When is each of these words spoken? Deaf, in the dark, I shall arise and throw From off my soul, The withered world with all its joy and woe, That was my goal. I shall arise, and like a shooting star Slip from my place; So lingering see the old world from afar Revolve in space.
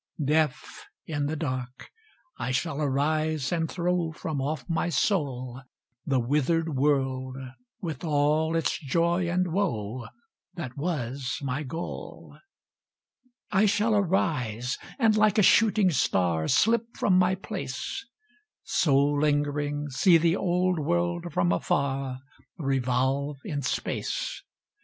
Deaf, 0.25 0.87
in 1.05 1.27
the 1.27 1.35
dark, 1.35 1.91
I 2.39 2.49
shall 2.49 2.81
arise 2.81 3.51
and 3.51 3.69
throw 3.69 4.11
From 4.11 4.41
off 4.41 4.67
my 4.67 4.89
soul, 4.89 5.61
The 6.07 6.19
withered 6.19 6.75
world 6.75 7.37
with 7.81 8.03
all 8.03 8.55
its 8.55 8.79
joy 8.79 9.29
and 9.29 9.53
woe, 9.53 10.07
That 10.55 10.75
was 10.75 11.37
my 11.43 11.61
goal. 11.61 12.35
I 13.51 13.67
shall 13.67 13.93
arise, 13.95 14.79
and 14.97 15.15
like 15.15 15.37
a 15.37 15.43
shooting 15.43 15.91
star 15.91 16.47
Slip 16.47 16.95
from 16.97 17.15
my 17.19 17.35
place; 17.35 18.03
So 18.63 18.97
lingering 18.97 19.89
see 19.91 20.17
the 20.17 20.35
old 20.35 20.79
world 20.79 21.27
from 21.31 21.51
afar 21.51 22.17
Revolve 22.57 23.37
in 23.45 23.61
space. 23.61 24.41